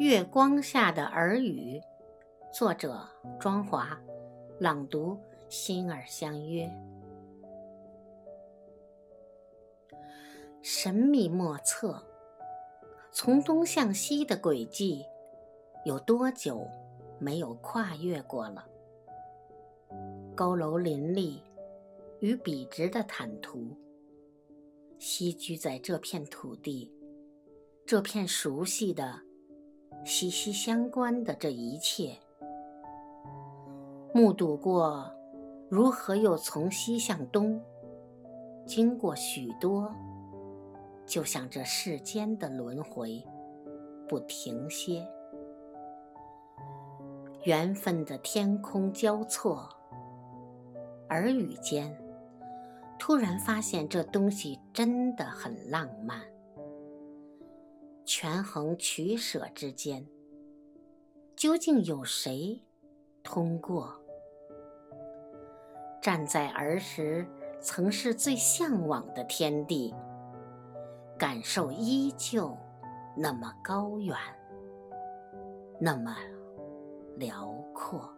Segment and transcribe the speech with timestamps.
[0.00, 1.78] 月光下的耳语，
[2.50, 3.06] 作者
[3.38, 4.00] 庄华，
[4.58, 5.14] 朗读
[5.50, 6.66] 心儿相约。
[10.62, 12.02] 神秘莫测，
[13.12, 15.04] 从东向西的轨迹，
[15.84, 16.66] 有多久
[17.18, 18.66] 没有跨越过了？
[20.34, 21.42] 高楼林立
[22.20, 23.76] 与笔直的坦途，
[24.98, 26.90] 栖居在这片土地，
[27.84, 29.20] 这片熟悉的、
[30.04, 32.16] 息息相关的这一切，
[34.12, 35.12] 目睹过
[35.68, 37.60] 如何又从西向东，
[38.66, 39.94] 经过许多，
[41.06, 43.24] 就像这世间的轮回，
[44.08, 45.06] 不停歇，
[47.44, 49.68] 缘分的天空交错。
[51.10, 51.96] 耳语间，
[52.98, 56.20] 突然发现这东西真的很浪漫。
[58.12, 60.04] 权衡取舍之间，
[61.36, 62.60] 究竟有谁
[63.22, 63.94] 通过？
[66.02, 67.24] 站在儿时
[67.60, 69.94] 曾是最向往的天地，
[71.16, 72.58] 感受依旧
[73.16, 74.16] 那么高远，
[75.78, 76.16] 那么
[77.16, 78.12] 辽阔。